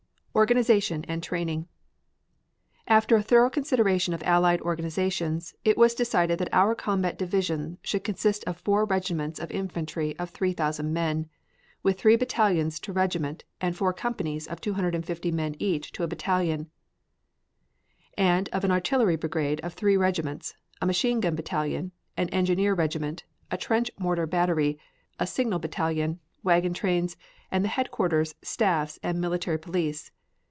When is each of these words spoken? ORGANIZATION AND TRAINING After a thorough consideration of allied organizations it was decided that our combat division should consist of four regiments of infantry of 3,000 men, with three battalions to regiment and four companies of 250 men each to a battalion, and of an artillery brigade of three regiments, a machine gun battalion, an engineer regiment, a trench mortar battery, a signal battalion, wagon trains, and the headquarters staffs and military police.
ORGANIZATION 0.33 1.03
AND 1.09 1.21
TRAINING 1.21 1.67
After 2.87 3.17
a 3.17 3.21
thorough 3.21 3.49
consideration 3.49 4.13
of 4.13 4.23
allied 4.23 4.61
organizations 4.61 5.53
it 5.65 5.77
was 5.77 5.93
decided 5.93 6.39
that 6.39 6.53
our 6.53 6.73
combat 6.73 7.17
division 7.17 7.79
should 7.81 8.05
consist 8.05 8.41
of 8.45 8.55
four 8.55 8.85
regiments 8.85 9.41
of 9.41 9.51
infantry 9.51 10.17
of 10.17 10.29
3,000 10.29 10.93
men, 10.93 11.27
with 11.83 11.99
three 11.99 12.15
battalions 12.15 12.79
to 12.79 12.93
regiment 12.93 13.43
and 13.59 13.75
four 13.75 13.91
companies 13.91 14.47
of 14.47 14.61
250 14.61 15.31
men 15.33 15.53
each 15.59 15.91
to 15.91 16.01
a 16.01 16.07
battalion, 16.07 16.71
and 18.17 18.47
of 18.53 18.63
an 18.63 18.71
artillery 18.71 19.17
brigade 19.17 19.59
of 19.65 19.73
three 19.73 19.97
regiments, 19.97 20.55
a 20.81 20.85
machine 20.85 21.19
gun 21.19 21.35
battalion, 21.35 21.91
an 22.15 22.29
engineer 22.29 22.73
regiment, 22.73 23.25
a 23.51 23.57
trench 23.57 23.91
mortar 23.99 24.25
battery, 24.25 24.79
a 25.19 25.27
signal 25.27 25.59
battalion, 25.59 26.21
wagon 26.41 26.73
trains, 26.73 27.17
and 27.51 27.65
the 27.65 27.75
headquarters 27.75 28.33
staffs 28.41 28.97
and 29.03 29.19
military 29.19 29.59
police. 29.59 30.09